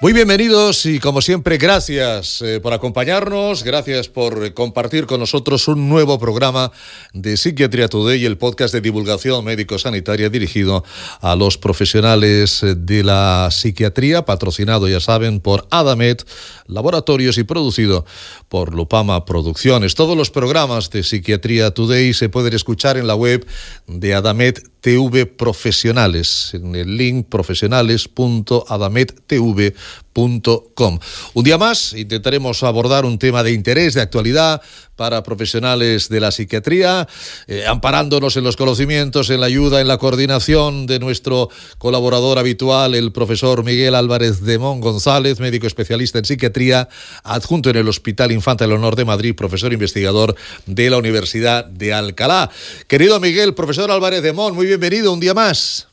[0.00, 5.88] Muy bienvenidos y como siempre gracias eh, por acompañarnos, gracias por compartir con nosotros un
[5.88, 6.70] nuevo programa
[7.14, 10.84] de Psiquiatría Today, el podcast de divulgación médico-sanitaria dirigido
[11.20, 16.24] a los profesionales de la psiquiatría, patrocinado ya saben por Adamet
[16.68, 18.06] Laboratorios y producido
[18.48, 19.96] por Lupama Producciones.
[19.96, 23.44] Todos los programas de Psiquiatría Today se pueden escuchar en la web
[23.88, 30.07] de Adamet TV Profesionales, en el link profesionales.adamettv.com.
[30.18, 34.62] Un día más intentaremos abordar un tema de interés, de actualidad,
[34.98, 37.06] para profesionales de la psiquiatría,
[37.46, 42.96] eh, amparándonos en los conocimientos, en la ayuda, en la coordinación de nuestro colaborador habitual,
[42.96, 46.88] el profesor Miguel Álvarez de Mon González, médico especialista en psiquiatría,
[47.22, 50.34] adjunto en el Hospital Infanta del Honor de Madrid, profesor investigador
[50.66, 52.50] de la Universidad de Alcalá.
[52.88, 55.86] Querido Miguel, profesor Álvarez de Mon, muy bienvenido un día más.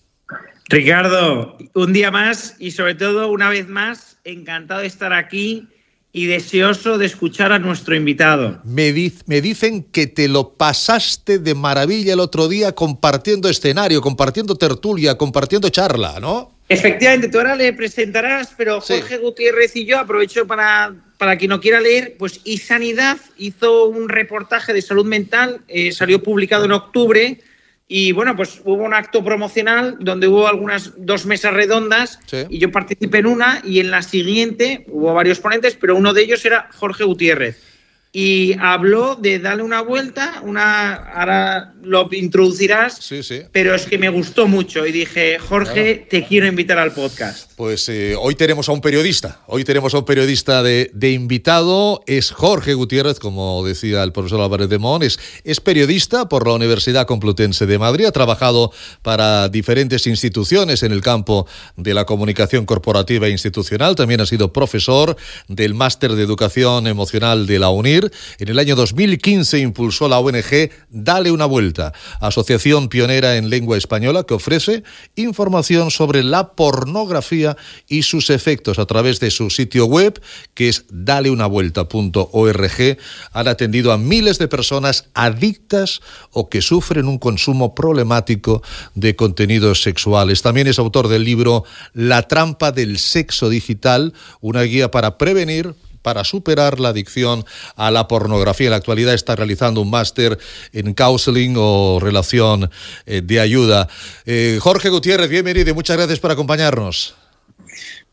[0.67, 5.67] Ricardo, un día más y sobre todo una vez más, encantado de estar aquí
[6.11, 8.61] y deseoso de escuchar a nuestro invitado.
[8.63, 8.93] Me,
[9.25, 15.17] me, dicen que te lo pasaste de maravilla el otro día compartiendo escenario, compartiendo tertulia,
[15.17, 16.51] compartiendo charla, ¿no?
[16.69, 21.59] Efectivamente, tú ahora le presentarás, pero Jorge Gutiérrez y yo aprovecho para, para quien no
[21.59, 26.71] quiera leer, pues y Sanidad hizo un reportaje de salud mental, eh, salió publicado en
[26.71, 27.39] octubre,
[27.88, 32.19] y bueno, pues hubo un acto promocional donde hubo algunas dos mesas redondas
[32.50, 36.23] y yo participé en una y en la siguiente hubo varios ponentes, pero uno de
[36.23, 37.74] ellos era Jorge Gutiérrez
[38.17, 43.41] y habló de darle una vuelta, una ahora lo introducirás, sí, sí.
[43.52, 47.52] pero es que me gustó mucho y dije, Jorge, te quiero invitar al podcast.
[47.58, 52.03] Pues eh, hoy tenemos a un periodista, hoy tenemos a un periodista de, de, invitado,
[52.08, 56.53] es Jorge Gutiérrez, como decía el profesor Álvarez de Mon, es, es periodista por la
[56.53, 58.71] Universidad Complutense de Madrid, ha trabajado
[59.02, 64.53] para diferentes instituciones en el campo de la comunicación corporativa e institucional, también ha sido
[64.53, 65.17] profesor
[65.49, 68.05] del máster de educación emocional de la UNIR,
[68.39, 74.23] en el año 2015 impulsó la ONG Dale una vuelta, asociación pionera en lengua española
[74.23, 74.83] que ofrece
[75.16, 77.58] información sobre la pornografía
[77.88, 80.21] y sus efectos a través de su sitio web,
[80.54, 82.98] que es daleunavuelta.org.
[83.33, 86.02] Han atendido a miles de personas adictas
[86.32, 88.61] o que sufren un consumo problemático
[88.94, 90.42] de contenidos sexuales.
[90.42, 91.64] También es autor del libro
[91.94, 97.43] La trampa del sexo digital, una guía para prevenir, para superar la adicción
[97.76, 98.67] a la pornografía.
[98.67, 100.38] En la actualidad está realizando un máster
[100.71, 102.70] en counseling o relación
[103.08, 103.88] eh, de ayuda.
[104.27, 107.15] Eh, Jorge Gutiérrez, bienvenido y muchas gracias por acompañarnos.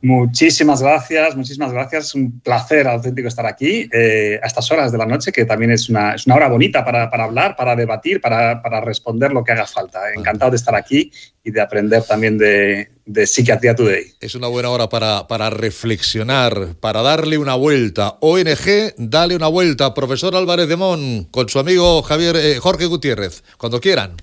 [0.00, 2.14] Muchísimas gracias, muchísimas gracias.
[2.14, 5.90] Un placer auténtico estar aquí eh, a estas horas de la noche, que también es
[5.90, 9.52] una, es una hora bonita para, para hablar, para debatir, para, para, responder lo que
[9.52, 10.00] haga falta.
[10.16, 11.12] Encantado de estar aquí
[11.44, 14.14] y de aprender también de, de Psiquiatría Today.
[14.20, 18.16] Es una buena hora para, para reflexionar, para darle una vuelta.
[18.20, 19.94] ONG, dale una vuelta.
[19.94, 24.16] Profesor Álvarez de Mon, con su amigo Javier eh, Jorge Gutiérrez, cuando quieran.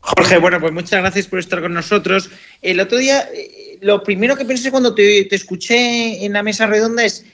[0.00, 2.28] Jorge, bueno, pues muchas gracias por estar con nosotros.
[2.60, 6.66] El otro día, eh, lo primero que pensé cuando te, te, escuché en la mesa
[6.66, 7.24] redonda es,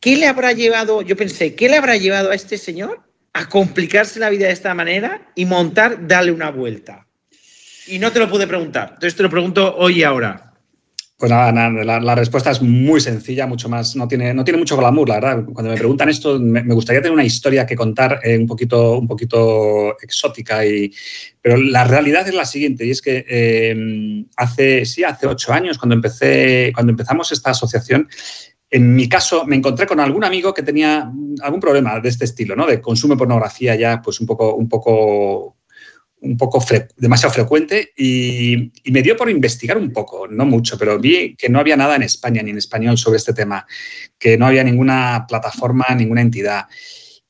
[0.00, 3.00] ¿qué le habrá llevado, yo pensé, ¿qué le habrá llevado a este señor
[3.32, 7.06] a complicarse la vida de esta manera y montar, darle una vuelta?
[7.90, 10.46] Y no te lo pude preguntar, entonces te lo pregunto hoy y ahora.
[11.18, 14.76] Pues nada, nada la, respuesta es muy sencilla, mucho más, no tiene, no tiene mucho
[14.76, 15.44] glamour, la verdad.
[15.52, 18.98] Cuando me preguntan esto, me, me gustaría tener una historia que contar eh, un, poquito,
[18.98, 20.90] un poquito exótica, y,
[21.42, 25.76] pero la realidad es la siguiente, y es que eh, hace, sí, hace ocho años,
[25.76, 28.08] cuando, empecé, cuando empezamos esta asociación,
[28.70, 31.10] en mi caso me encontré con algún amigo que tenía
[31.42, 32.66] algún problema de este estilo, ¿no?
[32.66, 35.59] De consumo de pornografía ya pues un poco, un poco
[36.22, 36.64] un poco
[36.96, 41.60] demasiado frecuente y, me dio por investigar un poco, no mucho, pero vi que no
[41.60, 43.66] había nada en España ni en español sobre este tema,
[44.18, 46.66] que no había ninguna plataforma, ninguna entidad.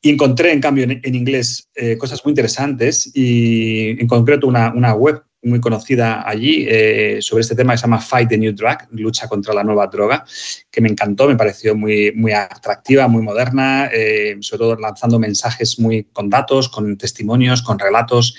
[0.03, 4.73] Y encontré, en cambio, en, en inglés eh, cosas muy interesantes y en concreto una,
[4.73, 8.53] una web muy conocida allí eh, sobre este tema que se llama Fight the New
[8.53, 10.25] Drug, lucha contra la nueva droga,
[10.71, 15.79] que me encantó, me pareció muy, muy atractiva, muy moderna, eh, sobre todo lanzando mensajes
[15.79, 18.35] muy con datos, con testimonios, con relatos.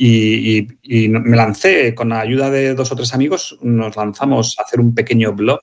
[0.00, 0.68] Y,
[1.08, 4.94] me lancé con la ayuda de dos o tres amigos, nos lanzamos a hacer un
[4.94, 5.58] pequeño blog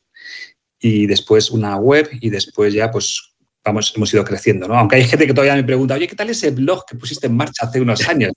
[0.79, 3.34] y después una web y después ya pues
[3.65, 4.77] vamos, hemos ido creciendo, ¿no?
[4.77, 7.35] Aunque hay gente que todavía me pregunta, oye, ¿qué tal ese blog que pusiste en
[7.35, 8.31] marcha hace unos años?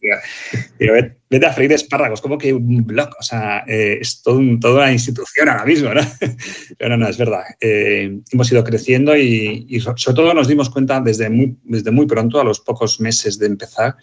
[0.78, 0.94] Digo,
[1.28, 3.10] vete a freír espárragos, como que un blog?
[3.20, 6.00] O sea, eh, es todo un, toda una institución ahora mismo, ¿no?
[6.78, 7.42] Pero no, no, es verdad.
[7.60, 12.06] Eh, hemos ido creciendo y, y, sobre todo nos dimos cuenta desde muy, desde muy
[12.06, 13.96] pronto, a los pocos meses de empezar,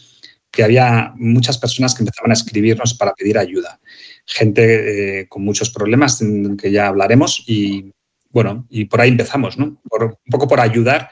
[0.52, 3.80] que había muchas personas que empezaban a escribirnos para pedir ayuda.
[4.26, 6.24] Gente eh, con muchos problemas
[6.62, 7.92] que ya hablaremos y
[8.36, 9.82] bueno, y por ahí empezamos, ¿no?
[9.90, 11.10] un poco por ayudar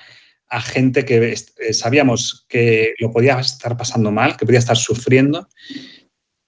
[0.49, 5.47] a gente que eh, sabíamos que lo podía estar pasando mal, que podía estar sufriendo,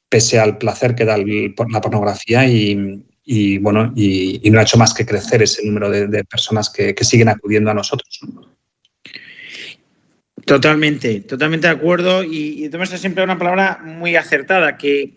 [0.09, 5.05] pese al placer que da la pornografía y, bueno, y, no ha hecho más que
[5.05, 8.19] crecer ese número de, personas que, siguen acudiendo a nosotros.
[10.43, 12.21] Totalmente, totalmente de acuerdo.
[12.21, 15.13] Y, y me siempre una palabra muy acertada, que,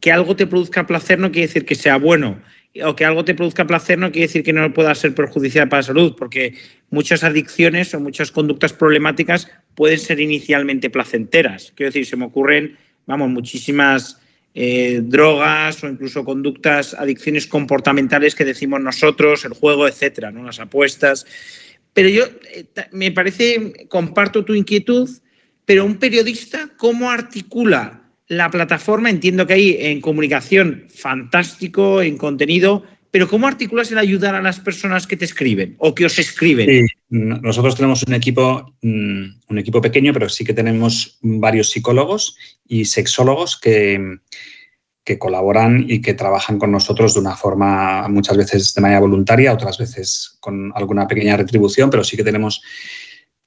[0.00, 2.40] que algo te produzca placer no quiere decir que sea bueno
[2.84, 5.80] o que algo te produzca placer no quiere decir que no pueda ser perjudicial para
[5.80, 6.54] la salud, porque
[6.90, 11.72] muchas adicciones o muchas conductas problemáticas pueden ser inicialmente placenteras.
[11.76, 14.18] Quiero decir, se me ocurren, vamos, muchísimas
[14.54, 21.26] eh, drogas o incluso conductas, adicciones comportamentales que decimos nosotros, el juego, etcétera, las apuestas.
[21.92, 22.24] Pero yo
[22.54, 25.10] eh, me parece, comparto tu inquietud,
[25.66, 28.01] pero un periodista, ¿cómo articula
[28.32, 34.34] la plataforma, entiendo que hay en comunicación fantástico, en contenido, pero ¿cómo articulas el ayudar
[34.34, 36.86] a las personas que te escriben o que os escriben?
[37.10, 42.36] Nosotros tenemos un equipo, mm, un equipo pequeño, pero sí que tenemos varios psicólogos
[42.66, 44.18] y sexólogos que,
[45.04, 49.52] que colaboran y que trabajan con nosotros de una forma muchas veces de manera voluntaria,
[49.52, 52.62] otras veces con alguna pequeña retribución, pero sí que tenemos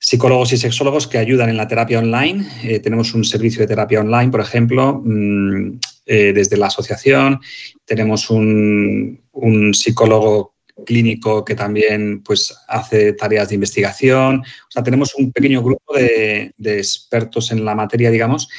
[0.06, 2.46] psicólogos y sexólogos que ayudan en la terapia online.
[2.64, 7.40] Eh, tenemos un servicio de terapia online, por ejemplo, mm, eh, desde la asociación.
[7.86, 14.40] Tenemos un, un psicólogo clínico que también pues, hace tareas de investigación.
[14.40, 18.50] O sea, tenemos un pequeño grupo de, expertos en la materia, digamos,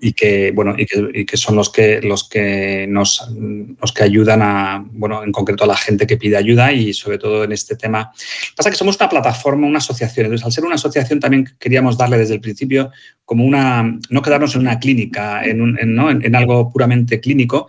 [0.00, 4.84] y que, bueno, y que, son los que, los, que nos, los que ayudan a,
[4.92, 8.10] bueno, en concreto a la gente que pide ayuda y sobre todo en este tema.
[8.56, 10.26] Pasa que somos una plataforma, una asociación.
[10.26, 12.90] Entonces, al ser una asociación también queríamos darle desde el principio
[13.24, 17.68] como una, no quedarnos en una clínica, en, en algo puramente clínico,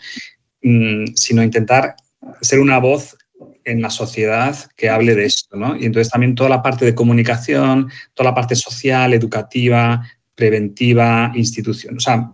[0.62, 1.95] mm, sino intentar
[2.42, 3.18] ser una voz
[3.67, 5.75] en la sociedad que hable de esto, ¿no?
[5.75, 11.97] Y entonces también toda la parte de comunicación, toda la parte social, educativa, preventiva, institución.
[11.97, 12.31] O sea,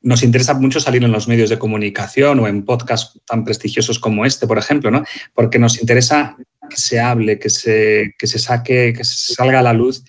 [0.00, 4.26] nos interesa mucho salir en los medios de comunicación o en podcasts tan prestigiosos como
[4.26, 5.04] este, por ejemplo, ¿no?
[5.34, 6.36] Porque nos interesa
[6.68, 10.04] que se hable, que se, que se saque, que se salga a la luz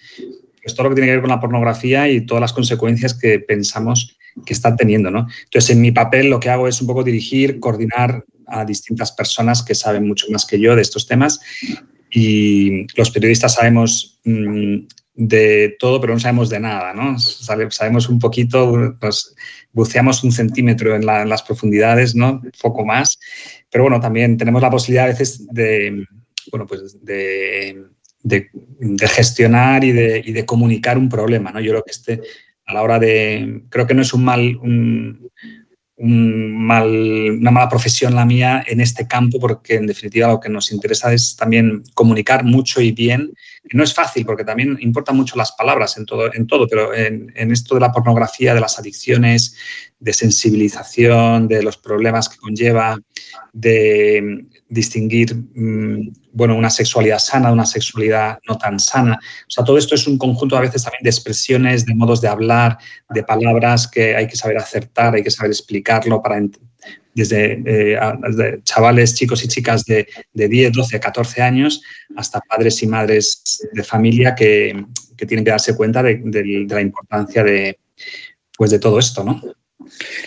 [0.63, 3.39] pues, todo lo que tiene que ver con la pornografía y todas las consecuencias que
[3.39, 5.27] pensamos que está teniendo, ¿no?
[5.43, 9.63] Entonces, en mi papel lo que hago es un poco dirigir, coordinar a distintas personas
[9.63, 11.39] que saben mucho más que yo de estos temas
[12.09, 14.77] y los periodistas sabemos mm,
[15.15, 17.19] de todo, pero no sabemos de nada, ¿no?
[17.19, 19.35] Sabemos un poquito, nos
[19.71, 22.41] buceamos un centímetro en, las profundidades, ¿no?
[22.61, 23.19] Poco más,
[23.69, 26.05] pero bueno, también tenemos la posibilidad a veces de,
[26.51, 27.85] bueno, pues de,
[29.07, 31.59] gestionar y de, y de, comunicar un problema, ¿no?
[31.59, 32.21] Yo creo que este,
[32.65, 35.29] a la hora de, creo que no es un mal, un,
[35.97, 40.71] mal, una mala profesión la mía en este campo, porque en definitiva lo que nos
[40.71, 43.33] interesa es también comunicar mucho y bien.
[43.71, 47.51] No es fácil, porque también importan mucho las palabras en todo, en todo pero en
[47.51, 49.55] esto de la pornografía, de las adicciones,
[49.99, 52.99] de sensibilización, de los problemas que conlleva,
[53.53, 59.19] de distinguir mm, bueno, una sexualidad sana de una sexualidad no tan sana.
[59.47, 62.27] O sea, todo esto es un conjunto a veces también de expresiones, de modos de
[62.27, 62.77] hablar,
[63.09, 66.41] de palabras que hay que saber acertar, hay que saber explicarlo para
[67.15, 67.99] desde, eh,
[68.63, 71.81] chavales, chicos y chicas de, de, 10, 12, 14 años
[72.15, 74.83] hasta padres y madres de familia que,
[75.15, 77.77] que tienen que darse cuenta de, de, la importancia de,
[78.57, 79.41] pues de todo esto, ¿no?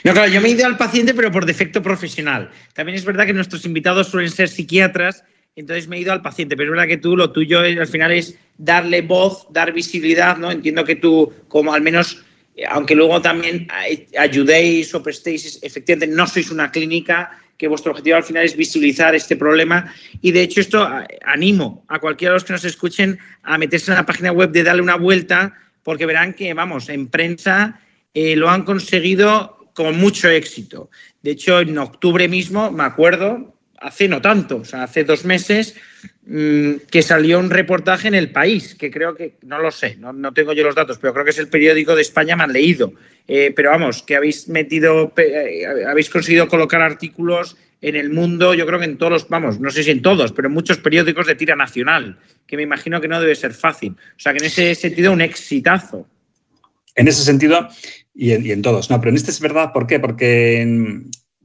[0.04, 2.50] No, claro, yo me he ido al paciente, pero por defecto profesional.
[2.74, 5.24] También es verdad que nuestros invitados suelen ser psiquiatras,
[5.56, 8.12] entonces me he ido al paciente, pero es verdad que tú lo tuyo al final
[8.12, 10.50] es darle voz, dar visibilidad, ¿no?
[10.50, 12.22] Entiendo que tú, como al menos,
[12.68, 13.66] aunque luego también
[14.18, 19.14] ayudéis o prestéis, efectivamente no sois una clínica, que vuestro objetivo al final es visibilizar
[19.14, 19.92] este problema.
[20.20, 20.86] Y de hecho, esto
[21.24, 24.62] animo a cualquiera de los que nos escuchen a meterse en la página web de
[24.62, 27.80] darle una vuelta, porque verán que, vamos, en prensa
[28.16, 30.88] eh, lo han conseguido con mucho éxito.
[31.20, 35.74] De hecho, en octubre mismo, me acuerdo, hace no tanto, o sea, hace dos meses,
[36.24, 40.32] mm, que salió un reportaje en El País, que creo que, no lo sé, no,
[40.32, 42.94] tengo yo los datos, pero creo que es el periódico de España han leído.
[43.28, 48.64] Eh, pero vamos, que habéis metido, eh, habéis conseguido colocar artículos en el mundo, yo
[48.64, 51.26] creo que en todos los, vamos, no sé si en todos, pero en muchos periódicos
[51.26, 53.92] de tira nacional, que me imagino que no debe ser fácil.
[53.92, 56.06] O sea, que en ese sentido, un exitazo.
[56.96, 57.68] En ese sentido,
[58.14, 58.90] y en, todos.
[58.90, 60.00] No, pero en este es verdad, ¿por qué?
[60.00, 61.02] Porque,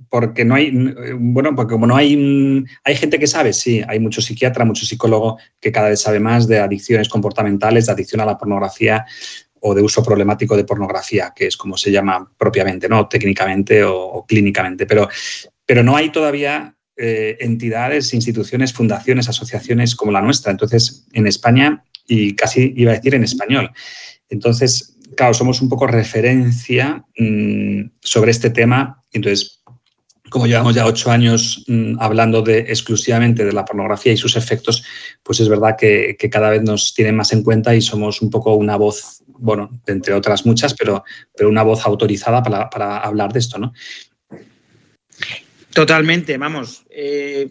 [0.09, 0.71] porque no hay,
[1.19, 5.37] bueno, porque como no hay, hay gente que sabe, sí, hay mucho psiquiatra, mucho psicólogo
[5.59, 9.05] que cada vez sabe más de adicciones comportamentales, de adicción a la pornografía
[9.59, 13.07] o de uso problemático de pornografía, que es como se llama propiamente, ¿no?
[13.07, 14.85] Técnicamente o, clínicamente.
[14.85, 15.09] Pero,
[15.65, 20.51] pero no hay todavía eh, entidades, instituciones, fundaciones, asociaciones como la nuestra.
[20.51, 23.71] Entonces, en España, y casi iba a decir en español.
[24.29, 29.01] Entonces, claro, somos un poco referencia mm, sobre este tema.
[29.11, 29.61] Entonces,
[30.29, 34.83] como llevamos ya ocho años mm, hablando de, exclusivamente de la pornografía y sus efectos,
[35.23, 38.55] pues es verdad que, cada vez nos tienen más en cuenta y somos un poco
[38.55, 41.03] una voz, bueno, entre otras muchas, pero,
[41.35, 43.73] pero una voz autorizada para, hablar de esto, ¿no?
[45.73, 46.83] Totalmente, vamos.
[46.89, 47.49] Eh,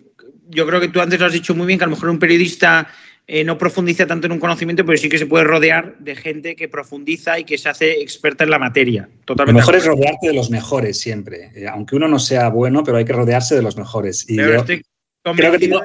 [0.48, 2.18] yo creo que tú antes lo has dicho muy bien, que a lo mejor un
[2.18, 2.88] periodista
[3.32, 6.56] eh, no profundiza tanto en un conocimiento, pero sí que se puede rodear de gente
[6.56, 9.08] que profundiza y que se hace experta en la materia.
[9.24, 9.52] Totalmente.
[9.52, 11.52] Lo mejor es rodearte de los mejores siempre.
[11.54, 14.28] Eh, aunque uno no sea bueno, pero hay que rodearse de los mejores.
[14.28, 15.80] Y creo que tengo,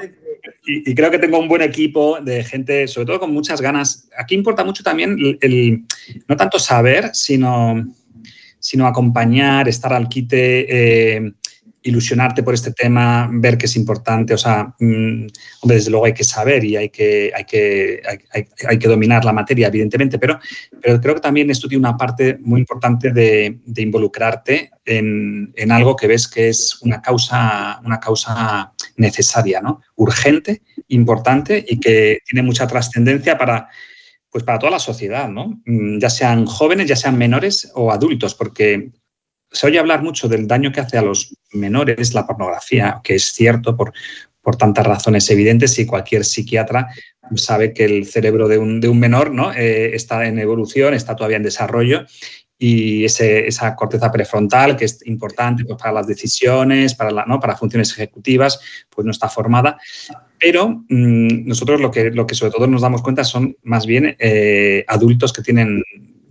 [0.66, 4.10] y, creo que tengo un buen equipo de gente, sobre todo con muchas ganas.
[4.18, 5.86] Aquí importa mucho también el,
[6.28, 7.94] no tanto saber, sino,
[8.58, 10.66] sino acompañar, estar al quite.
[11.18, 11.32] Eh,
[11.86, 15.28] ilusionarte por este tema, ver que es importante, o sea, mm,
[15.64, 18.02] desde luego hay que saber y hay que, hay que,
[18.68, 20.40] hay, que dominar la materia, evidentemente, pero,
[20.82, 26.08] pero creo que también esto tiene una parte muy importante de, involucrarte en, algo que
[26.08, 29.82] ves que es una causa, una causa necesaria, ¿no?
[29.96, 33.70] urgente, importante y que tiene mucha trascendencia para,
[34.32, 35.62] pues para toda la sociedad, ¿no?
[35.66, 38.90] Mm, ya sean jóvenes, ya sean menores o adultos, porque
[39.56, 43.24] se oye hablar mucho del daño que hace a los menores la pornografía, que es
[43.32, 43.94] cierto por,
[44.42, 46.90] por tantas razones evidentes y cualquier psiquiatra
[47.36, 49.52] sabe que el cerebro de un, de un menor ¿no?
[49.54, 52.06] Eh, está en evolución, está todavía en desarrollo
[52.58, 57.40] y esa corteza prefrontal, que es importante pues, para las decisiones, para, la, ¿no?
[57.40, 58.60] para funciones ejecutivas,
[58.90, 59.78] pues no está formada.
[60.40, 64.16] Pero mm, nosotros lo que, lo que sobre todo nos damos cuenta son más bien
[64.20, 65.84] eh, adultos que tienen,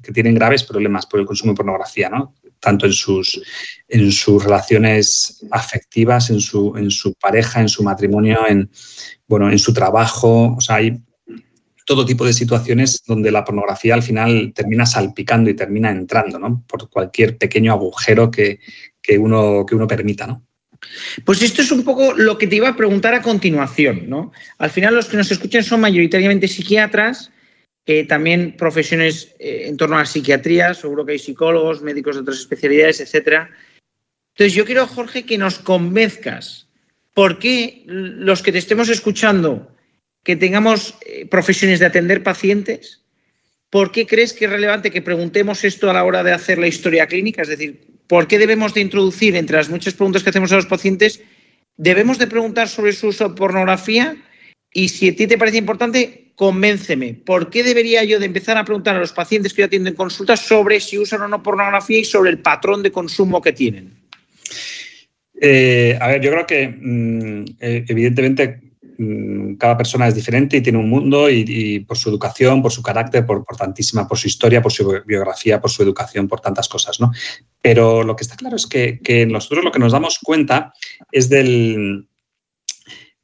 [0.02, 2.34] que tienen graves problemas por el consumo de pornografía, ¿no?
[2.60, 3.40] Tanto en sus,
[3.88, 8.70] en sus relaciones afectivas, en su, en su pareja, en su matrimonio, en,
[9.26, 10.54] bueno, en su trabajo.
[10.56, 11.00] O sea, hay
[11.84, 16.64] todo tipo de situaciones donde la pornografía al final termina salpicando y termina entrando, ¿no?
[16.66, 18.58] Por cualquier pequeño agujero que,
[19.18, 20.46] uno, que uno permita, ¿no?
[21.24, 24.32] Pues esto es un poco lo que te iba a preguntar a continuación, ¿no?
[24.58, 27.30] Al final los que nos escuchan son mayoritariamente psiquiatras
[28.08, 32.38] también profesiones eh, en torno a la psiquiatría, seguro que hay psicólogos, médicos de otras
[32.38, 33.50] especialidades, etcétera.
[34.32, 36.66] Entonces, yo quiero, Jorge, que nos convenzcas
[37.12, 39.70] por qué los que te estemos escuchando,
[40.24, 43.02] que tengamos eh, profesiones de atender pacientes,
[43.68, 46.66] ¿por qué crees que es relevante que preguntemos esto a la hora de hacer la
[46.66, 47.42] historia clínica?
[47.42, 50.66] Es decir, ¿por qué debemos de introducir entre las muchas preguntas que hacemos a los
[50.66, 51.22] pacientes,
[51.76, 54.16] debemos de preguntar sobre su uso de pornografía?
[54.72, 58.64] Y si a ti te parece importante, convénceme, ¿por qué debería yo de empezar a
[58.64, 61.98] preguntar a los pacientes que yo atiendo en consultas sobre si usan o no pornografía
[61.98, 63.92] y sobre el patrón de consumo que tienen?
[65.40, 68.60] Eh, a ver, yo creo que mm, eh, evidentemente
[68.98, 72.82] mm, cada persona es diferente y tiene un mundo y, por su educación, por su
[72.82, 76.98] carácter, por, tantísima, por su historia, por su biografía, por su educación, por tantas cosas,
[77.00, 77.12] ¿no?
[77.62, 80.72] Pero lo que está claro es que nosotros lo que nos damos cuenta
[81.12, 82.08] es del,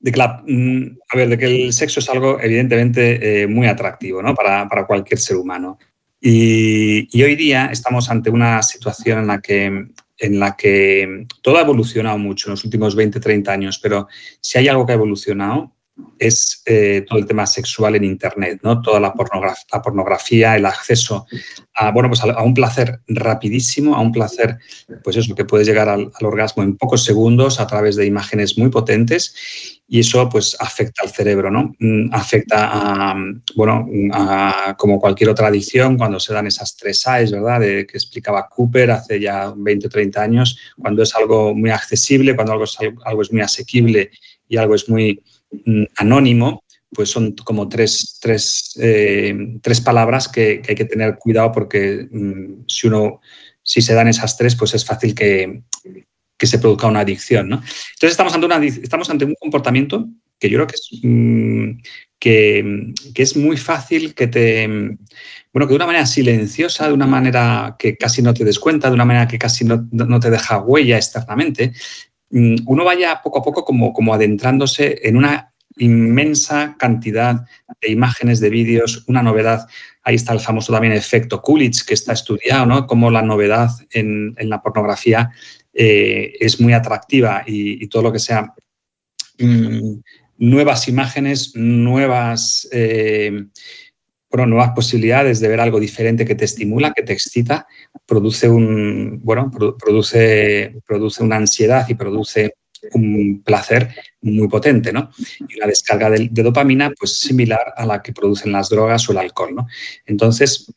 [0.01, 4.23] de que, mm, a ver, de que el sexo es algo evidentemente eh, muy atractivo
[4.23, 4.35] ¿no?
[4.35, 5.79] para, cualquier ser humano.
[6.21, 9.67] Y, hoy día estamos ante una situación en la, que,
[10.19, 14.09] en la que todo ha evolucionado mucho en los últimos 20, 30 años, pero
[14.41, 15.75] si hay algo que ha evolucionado
[16.19, 18.83] es eh, todo el tema sexual en Internet, ¿no?
[18.83, 21.27] Toda la, pornografía, el acceso
[21.75, 24.59] a, bueno, pues a, un placer rapidísimo, a un placer,
[25.03, 28.69] pues eso, que puede llegar al, orgasmo en pocos segundos a través de imágenes muy
[28.69, 31.75] potentes y eso pues afecta al cerebro, ¿no?
[31.79, 33.17] Mm, afecta a,
[33.57, 33.89] bueno,
[34.77, 37.61] como cualquier otra adicción, cuando se dan esas tres A's, ¿verdad?
[37.61, 42.37] De, que explicaba Cooper hace ya 20 o 30 años, cuando es algo muy accesible,
[42.37, 44.11] cuando algo es, algo es muy asequible
[44.49, 45.23] y algo es muy
[45.97, 52.09] anónimo, pues son como tres, tres, eh, tres palabras que, hay que tener cuidado porque
[52.11, 53.21] mm, si uno,
[53.63, 55.63] si se dan esas tres, pues es fácil que,
[56.43, 57.49] se produzca una adicción.
[57.49, 57.57] ¿no?
[57.57, 61.71] Entonces estamos ante, una, estamos ante un comportamiento que yo creo que es, mm,
[62.19, 64.67] que, es muy fácil que te,
[65.53, 68.89] bueno, que de una manera silenciosa, de una manera que casi no te des cuenta,
[68.89, 73.41] de una manera que casi no, no te deja huella externamente, Mm, uno vaya poco
[73.41, 77.45] a poco como, como adentrándose en una inmensa cantidad
[77.81, 79.67] de imágenes, de vídeos, una novedad.
[80.03, 82.87] Ahí está el famoso también efecto Coolidge, que está estudiado, ¿no?
[82.87, 85.31] Cómo la novedad en, la pornografía
[85.73, 88.53] eh, es muy atractiva y, todo lo que sea
[89.39, 90.01] mm,
[90.39, 93.47] nuevas imágenes, nuevas eh,
[94.31, 97.67] bueno, nuevas posibilidades de ver algo diferente que te estimula, que te excita,
[98.07, 102.55] produce un, bueno, produce, produce una ansiedad y produce
[102.93, 105.11] un placer muy potente, ¿no?
[105.49, 109.19] Y una descarga de, dopamina, pues similar a la que producen las drogas o el
[109.19, 109.67] alcohol, ¿no?
[110.07, 110.73] Entonces,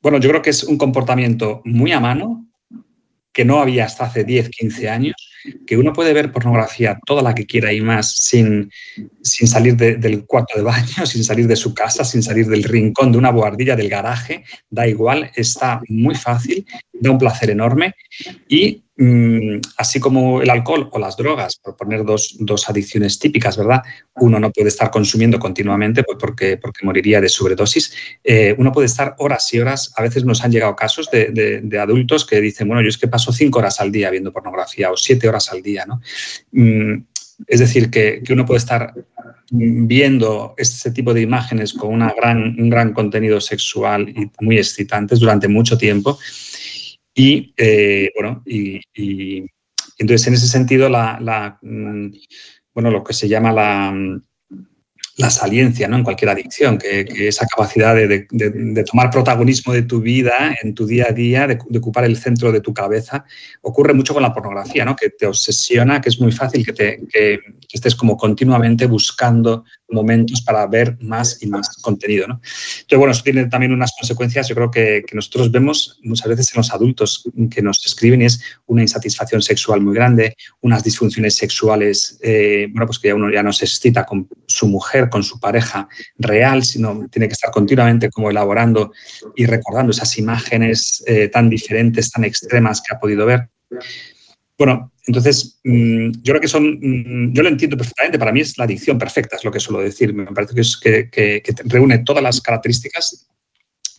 [0.00, 2.46] bueno, yo creo que es un comportamiento muy a mano,
[3.32, 5.14] que no había hasta hace 10, 15 años,
[5.66, 8.70] que uno puede ver pornografía toda la que quiera y más sin,
[9.22, 13.12] sin salir del cuarto de baño, sin salir de su casa, sin salir del rincón
[13.12, 17.94] de una buhardilla del garaje, da igual, está muy fácil, da un placer enorme
[18.48, 23.82] y Mm, así como el alcohol o las drogas, por poner dos, adicciones típicas, ¿verdad?
[24.16, 27.92] Uno no puede estar consumiendo continuamente pues porque, porque moriría de sobredosis.
[28.22, 29.92] Eh, uno puede estar horas y horas.
[29.96, 33.32] A veces nos han llegado casos de, adultos que dicen, bueno, yo es que paso
[33.32, 36.00] cinco horas al día viendo pornografía o siete horas al día, ¿no?
[36.52, 37.02] Mm,
[37.48, 38.94] es decir, que, uno puede estar
[39.50, 45.18] viendo este tipo de imágenes con una gran, un gran contenido sexual y muy excitantes
[45.18, 46.18] durante mucho tiempo
[47.14, 48.80] y, eh, bueno, y,
[49.98, 52.08] entonces en ese sentido, la, mm,
[52.74, 53.94] bueno, lo que se llama la,
[55.16, 55.96] la saliencia ¿no?
[55.96, 58.26] en cualquier adicción, que, esa capacidad de,
[58.84, 62.60] tomar protagonismo de tu vida en tu día a día, de, ocupar el centro de
[62.60, 63.24] tu cabeza,
[63.60, 64.96] ocurre mucho con la pornografía, ¿no?
[64.96, 67.40] que te obsesiona, que es muy fácil que, te, que
[67.72, 72.26] estés como continuamente buscando momentos para ver más y más contenido.
[72.26, 72.34] ¿no?
[72.34, 76.58] Entonces, bueno, eso tiene también unas consecuencias, yo creo que, nosotros vemos muchas veces en
[76.58, 82.18] los adultos que nos escriben y es una insatisfacción sexual muy grande, unas disfunciones sexuales,
[82.22, 85.38] eh, bueno, pues que ya uno ya no se excita con su mujer, con su
[85.38, 88.92] pareja real, sino tiene que estar continuamente como elaborando
[89.36, 93.48] y recordando esas imágenes eh, tan diferentes, tan extremas que ha podido ver.
[94.58, 98.56] Bueno, entonces, mm, yo creo que son, mm, yo lo entiendo perfectamente, para mí es
[98.58, 102.22] la adicción perfecta, es lo que suelo decir, me parece que, es, que, reúne todas
[102.22, 103.26] las características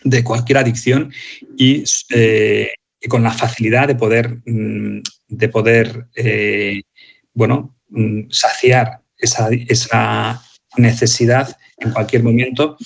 [0.04, 1.12] de cualquier adicción
[1.58, 2.72] y, eh,
[3.10, 6.82] con la facilidad de poder, mm, de poder eh,
[7.34, 7.76] bueno,
[8.30, 10.42] saciar esa, esa
[10.78, 12.78] necesidad en cualquier momento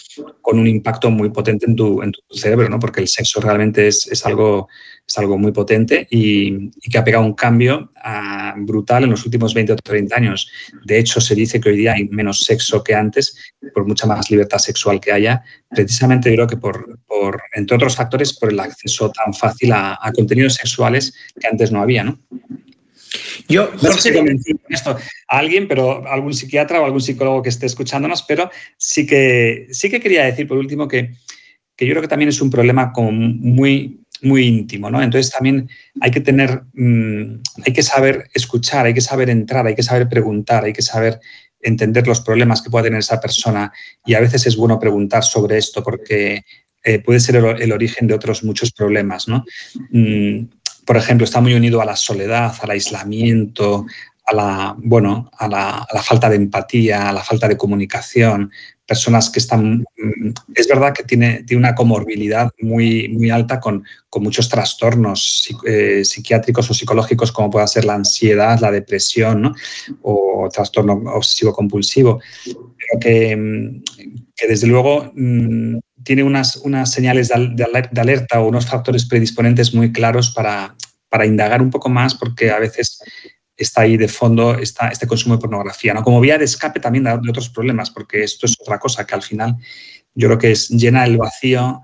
[0.41, 2.79] con un impacto muy potente en tu, en tu cerebro, ¿no?
[2.79, 4.67] porque el sexo realmente es, es algo,
[5.05, 9.53] es algo muy potente y, que ha pegado un cambio ah, brutal en los últimos
[9.53, 10.49] 20 o 30 años.
[10.85, 13.37] De hecho, se dice que hoy día hay menos sexo que antes,
[13.73, 18.33] por mucha más libertad sexual que haya, precisamente creo que por, por entre otros factores,
[18.33, 22.03] por el acceso tan fácil a, a contenidos sexuales que antes no había.
[22.03, 22.19] ¿no?
[23.47, 27.65] Yo no sé si esto a alguien, pero algún psiquiatra o algún psicólogo que esté
[27.65, 31.13] escuchándonos, pero sí que, sí que quería decir por último que,
[31.75, 35.01] que yo creo que también es un problema como muy, muy íntimo, ¿no?
[35.01, 35.69] Entonces también
[36.01, 40.09] hay que tener, mm, hay que saber escuchar, hay que saber entrar, hay que saber
[40.09, 41.19] preguntar, hay que saber
[41.61, 43.71] entender los problemas que pueda tener esa persona
[44.05, 46.43] y a veces es bueno preguntar sobre esto porque
[46.83, 49.43] eh, puede ser el, origen de otros muchos problemas, ¿no?
[49.91, 50.45] Mm,
[50.87, 53.85] por ejemplo, está muy unido a la soledad, al aislamiento,
[54.25, 58.49] a la, bueno, a la, falta de empatía, a la falta de comunicación,
[58.85, 63.83] personas que están, mm, es verdad que tiene, tiene una comorbilidad muy, muy alta con,
[64.19, 69.53] muchos trastornos eh, psiquiátricos o psicológicos como pueda ser la ansiedad, la depresión
[70.01, 73.83] o trastorno obsesivo-compulsivo, pero que, mm,
[74.35, 77.63] que, desde luego mm, tiene unas, unas señales de,
[77.99, 80.75] alerta o unos factores predisponentes muy claros para,
[81.09, 82.99] para indagar un poco más porque a veces
[83.57, 86.03] está ahí de fondo está este consumo de pornografía, ¿no?
[86.03, 89.23] Como vía de escape también de, otros problemas, porque esto es otra cosa que al
[89.23, 89.55] final
[90.13, 91.81] yo creo que es llena el vacío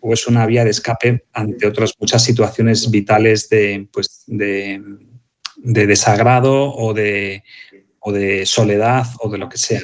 [0.00, 4.82] o es una vía de escape ante otras muchas situaciones vitales de, pues, de,
[5.56, 7.44] desagrado o de,
[8.00, 9.80] o de soledad o de lo que sea.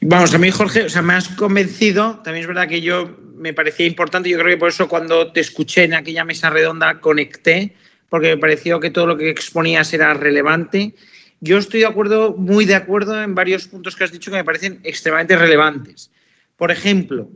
[0.00, 2.20] Vamos, a mí, Jorge, o sea, me has convencido.
[2.22, 4.28] También es verdad que yo me parecía importante.
[4.28, 7.74] Yo creo que por eso cuando te escuché en aquella mesa redonda conecté,
[8.08, 10.94] porque me pareció que todo lo que exponías era relevante.
[11.40, 14.44] Yo estoy de acuerdo, muy de acuerdo en varios puntos que has dicho que me
[14.44, 16.10] parecen extremadamente relevantes.
[16.56, 17.28] Por ejemplo,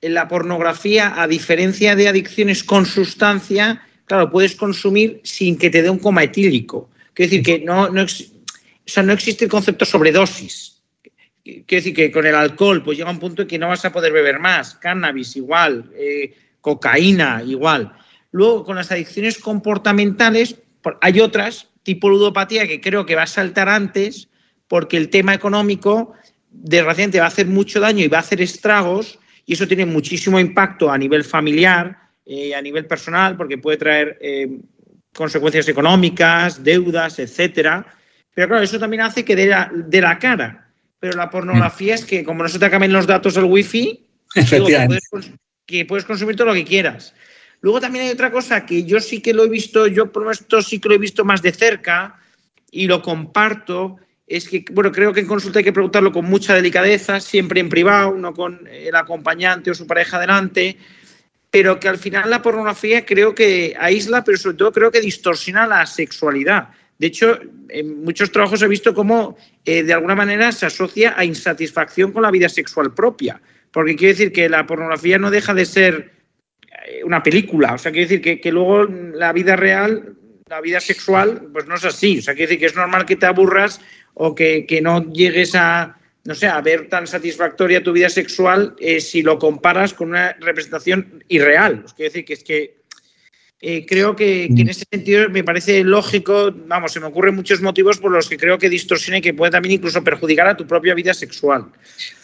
[0.00, 5.82] en la pornografía, a diferencia de adicciones con sustancia, claro, puedes consumir sin que te
[5.82, 6.90] dé un coma etílico.
[7.12, 8.06] Quiero decir que no, no,
[9.04, 10.75] no existe el concepto sobredosis
[11.46, 13.92] quiero decir que con el alcohol pues llega un punto en que no vas a
[13.92, 17.92] poder beber más, cannabis igual, eh, cocaína igual.
[18.32, 20.56] Luego con las adicciones comportamentales
[21.00, 24.28] hay otras, tipo ludopatía, que creo que va a saltar antes
[24.68, 26.12] porque el tema económico
[26.50, 30.40] desgraciadamente va a hacer mucho daño y va a hacer estragos y eso tiene muchísimo
[30.40, 34.58] impacto a nivel familiar, eh, a nivel personal, porque puede traer eh,
[35.14, 37.86] consecuencias económicas, deudas, etcétera.
[38.34, 40.65] Pero claro, eso también hace que dé la, de la cara
[40.98, 44.06] pero la pornografía es que como no se te acaben los datos del wifi,
[45.66, 47.14] que, puedes, consumir todo lo que quieras.
[47.60, 50.62] Luego también hay otra cosa que yo sí que lo he visto, yo por esto
[50.62, 52.20] sí que lo he visto más de cerca,
[52.70, 56.54] y lo comparto, es que, bueno, creo que en consulta hay que preguntarlo con mucha
[56.54, 60.76] delicadeza, siempre en privado, no con el acompañante o su pareja delante,
[61.50, 65.66] pero que al final la pornografía creo que aísla, pero sobre todo creo que distorsiona
[65.66, 66.68] la sexualidad.
[66.98, 71.24] De hecho, en muchos trabajos he visto cómo eh, de alguna manera se asocia a
[71.24, 73.40] insatisfacción con la vida sexual propia.
[73.70, 76.12] Porque quiere decir que la pornografía no deja de ser
[76.86, 77.74] eh, una película.
[77.74, 80.16] O sea, quiere decir que, que luego la vida real,
[80.48, 82.18] la vida sexual, pues no es así.
[82.18, 83.80] O sea, quiere decir que es normal que te aburras
[84.14, 88.74] o que, que no llegues a, no sé, a ver tan satisfactoria tu vida sexual
[88.78, 91.82] eh, si lo comparas con una representación irreal.
[91.84, 92.75] Os quiero decir que es que
[93.58, 94.68] eh, creo que, en mm.
[94.68, 98.58] ese sentido me parece lógico, vamos, se me ocurren muchos motivos por los que creo
[98.58, 101.64] que distorsiona y que puede también incluso perjudicar a tu propia vida sexual.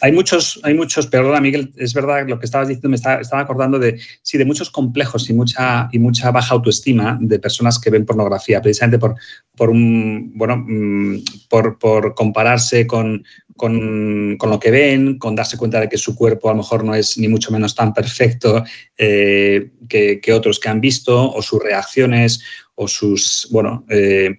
[0.02, 3.78] Hay muchos, hay muchos, perdona Miguel, es verdad lo que estabas diciendo, me estaba, acordando
[3.78, 8.04] de, sí, de muchos complejos y mucha, y mucha baja autoestima de personas que ven
[8.04, 9.14] pornografía, precisamente por,
[9.56, 13.24] por un, bueno, mm, por, por compararse con,
[13.56, 16.96] con, lo que ven, con darse cuenta de que su cuerpo a lo mejor no
[16.96, 18.64] es ni mucho menos tan perfecto
[18.96, 22.40] eh, que, otros que han visto, o sus reacciones,
[22.74, 24.38] o sus, bueno, eh,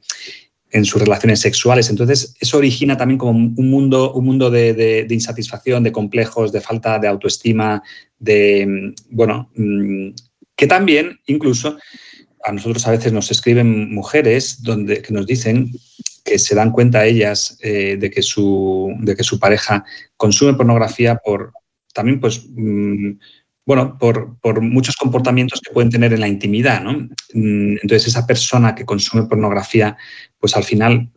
[0.72, 1.90] en sus relaciones sexuales.
[1.90, 6.98] Entonces, eso origina también como un mundo, un mundo de, insatisfacción, de complejos, de falta
[6.98, 7.84] de autoestima,
[8.18, 10.10] de, bueno, mm,
[10.56, 11.78] que también incluso
[12.44, 15.72] a nosotros a veces nos escriben mujeres donde, que nos dicen
[16.26, 19.86] que se dan cuenta ellas eh, de, que su, de que su pareja
[20.18, 21.54] consume pornografía por
[21.94, 23.12] también, pues, mm,
[23.66, 26.94] bueno, por, muchos comportamientos que pueden tener en la intimidad, ¿no?
[27.34, 29.98] Mm, entonces, esa persona que consume pornografía,
[30.40, 31.10] pues al final,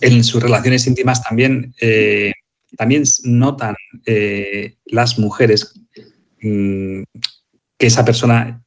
[0.00, 2.32] en sus relaciones íntimas también, eh,
[2.76, 3.74] también notan
[4.04, 5.74] eh, las mujeres
[6.42, 7.02] mm,
[7.78, 8.62] que esa persona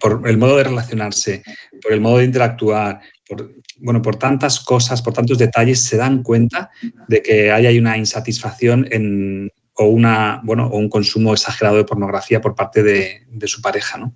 [0.00, 1.42] por el modo de relacionarse,
[1.80, 6.22] por el modo de interactuar, por, bueno, por tantas cosas, por tantos detalles, se dan
[6.22, 6.70] cuenta
[7.08, 12.40] de que hay, una insatisfacción en, o, una, bueno, o un consumo exagerado de pornografía
[12.40, 14.14] por parte de, su pareja, ¿no?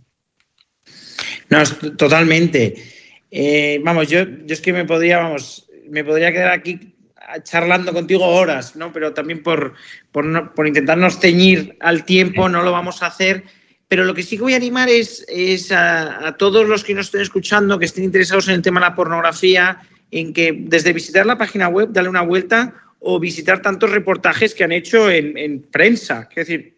[1.51, 1.63] No,
[1.97, 2.75] totalmente.
[3.31, 6.95] Eh, vamos, yo, yo es que me podría, vamos, me podría quedar aquí
[7.43, 8.93] charlando contigo horas, ¿no?
[8.93, 9.75] Pero también por,
[10.13, 13.45] por, por intentarnos ceñir al tiempo, no lo vamos a hacer
[13.89, 15.25] pero lo que sí que voy a animar es,
[15.71, 18.95] a, todos los que nos estén escuchando, que estén interesados en el tema de la
[18.97, 19.79] pornografía,
[20.11, 22.75] en que desde visitar la página web, darle una vuelta
[23.07, 26.75] o visitar tantos reportajes que han hecho en, prensa, es decir,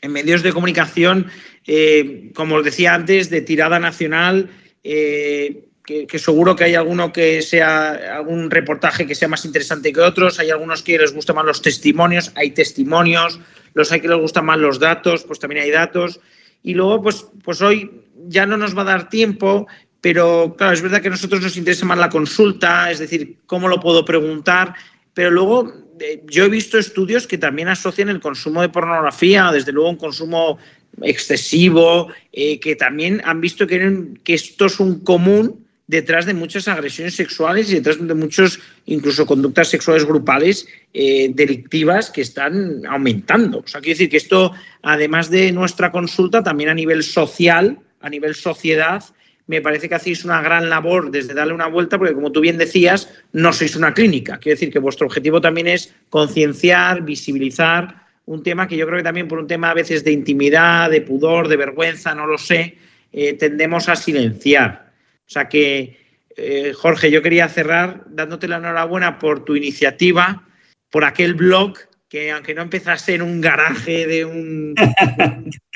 [0.00, 1.26] en medios de comunicación,
[1.66, 4.50] eh, como os decía antes, de tirada nacional,
[4.84, 10.00] eh, que, seguro que hay alguno que sea algún reportaje que sea más interesante que
[10.00, 13.40] otros, hay algunos que les gustan más los testimonios, hay testimonios,
[13.74, 16.20] los hay que les gustan más los datos, pues también hay datos.
[16.62, 17.90] Y luego, pues, pues hoy
[18.28, 19.66] ya no nos va a dar tiempo,
[20.00, 23.66] pero claro, es verdad que a nosotros nos interesa más la consulta, es decir, cómo
[23.66, 24.74] lo puedo preguntar,
[25.14, 29.72] pero luego eh, yo he visto estudios que también asocian el consumo de pornografía, desde
[29.72, 30.58] luego un consumo
[31.00, 37.14] excesivo, eh, que también han visto que, esto es un común detrás de muchas agresiones
[37.14, 43.58] sexuales y detrás de muchos, incluso conductas sexuales grupales eh, delictivas que están aumentando.
[43.58, 48.08] O sea, quiere decir que esto, además de nuestra consulta, también a nivel social, a
[48.08, 49.04] nivel sociedad,
[49.52, 52.56] me parece que hacéis una gran labor desde darle una vuelta, porque como tú bien
[52.56, 54.38] decías, no sois una clínica.
[54.38, 59.04] Quiere decir que vuestro objetivo también es concienciar, visibilizar un tema que yo creo que
[59.04, 62.78] también por un tema a veces de intimidad, de pudor, de vergüenza, no lo sé,
[63.12, 64.90] eh, tendemos a silenciar.
[65.26, 65.98] O sea que,
[66.34, 70.48] eh, Jorge, yo quería cerrar dándote la enhorabuena por tu iniciativa,
[70.88, 71.76] por aquel blog
[72.08, 74.74] que aunque no empezase en un garaje de un,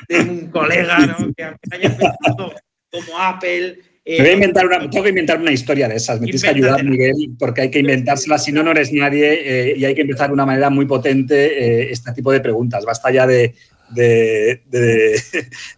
[0.08, 1.30] de un colega, ¿no?
[1.36, 2.54] que aunque empezado
[2.90, 3.78] como Apple...
[4.08, 6.20] Eh, voy a inventar una, tengo que inventar una historia de esas.
[6.20, 8.38] Me tienes que ayudar, Miguel, porque hay que inventársela.
[8.38, 11.90] Si no, no eres nadie eh, y hay que empezar de una manera muy potente
[11.90, 12.84] este tipo de preguntas.
[12.84, 13.52] Basta ya de,
[13.90, 14.62] de,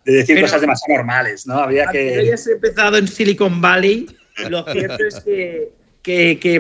[0.05, 1.55] decir cosas demasiado normales, ¿no?
[1.55, 2.19] Había que...
[2.19, 4.07] hayas empezado en Silicon Valley,
[4.49, 5.71] lo cierto es que,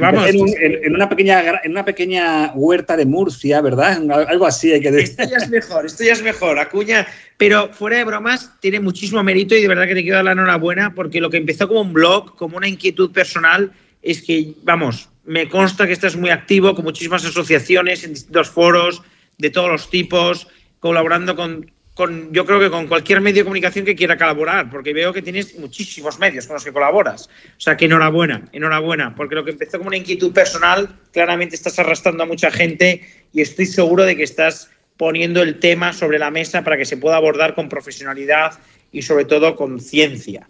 [0.00, 0.28] vamos...
[0.28, 4.02] En, una pequeña, en una pequeña huerta de Murcia, ¿verdad?
[4.28, 5.20] Algo así hay que decir.
[5.20, 7.06] Esto ya es mejor, esto ya es mejor, Acuña.
[7.36, 10.32] Pero fuera de bromas, tiene muchísimo mérito y de verdad que te quiero dar la
[10.32, 13.72] enhorabuena porque lo que empezó como un blog, como una inquietud personal,
[14.02, 19.02] es que, vamos, me consta que estás muy activo con muchísimas asociaciones en distintos foros
[19.38, 20.48] de todos los tipos
[20.80, 24.92] colaborando con, con, yo creo que con cualquier medio de comunicación que quiera colaborar, porque
[24.92, 27.26] veo que tienes muchísimos medios con los que colaboras.
[27.26, 31.76] O sea, que enhorabuena, enhorabuena, porque lo que empezó como una inquietud personal, claramente estás
[31.80, 36.30] arrastrando a mucha gente y estoy seguro de que estás poniendo el tema sobre la
[36.30, 38.52] mesa para que se pueda abordar con profesionalidad
[38.92, 40.48] y sobre todo con ciencia.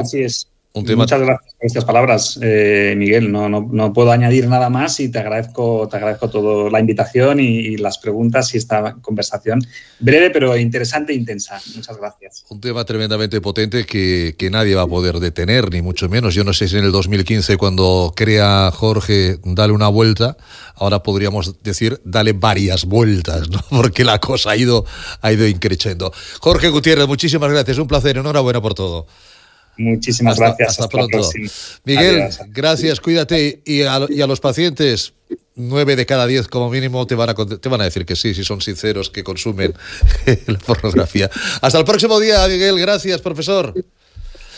[0.00, 0.48] Así es.
[0.76, 3.32] Muchas gracias por estas palabras, eh, Miguel.
[3.32, 7.76] No, no, puedo añadir nada más y te agradezco, te agradezco todo la invitación y,
[7.76, 9.60] las preguntas y esta conversación
[10.00, 11.60] breve pero interesante e intensa.
[11.74, 12.44] Muchas gracias.
[12.48, 16.34] Un tema tremendamente potente que, que, nadie va a poder detener, ni mucho menos.
[16.34, 20.36] Yo no sé si en el 2015, cuando crea Jorge, dale una vuelta,
[20.74, 23.60] ahora podríamos decir dale varias vueltas, ¿no?
[23.70, 24.84] porque la cosa ha ido,
[25.20, 26.12] ha ido increciendo.
[26.40, 27.78] Jorge Gutiérrez, muchísimas gracias.
[27.78, 28.16] Un placer.
[28.16, 29.06] Enhorabuena por todo.
[29.78, 30.70] Muchísimas gracias.
[30.70, 31.20] Hasta, pronto.
[31.84, 33.60] Miguel, gracias, cuídate.
[33.64, 35.12] Y a, los pacientes,
[35.54, 38.34] nueve de cada diez como mínimo te van, a, te van a decir que sí,
[38.34, 39.74] si son sinceros, que consumen
[40.46, 41.30] la pornografía.
[41.60, 42.78] Hasta el próximo día, Miguel.
[42.78, 43.74] Gracias, profesor.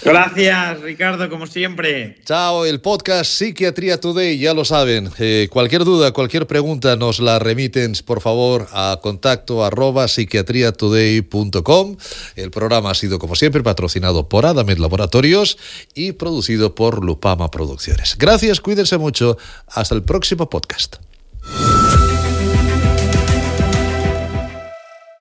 [0.02, 2.16] Gracias, Ricardo, como siempre.
[2.24, 5.10] Chao, el podcast Psiquiatría Today, ya lo saben.
[5.18, 11.96] Eh, cualquier duda, cualquier pregunta, nos la remiten, por favor, a contacto arroba psiquiatriatoday.com.
[12.36, 15.58] El programa ha sido, como siempre, patrocinado por Adamet Laboratorios
[15.94, 18.16] y producido por Lupama Producciones.
[18.18, 19.36] Gracias, cuídense mucho.
[19.66, 21.07] Hasta el próximo podcast.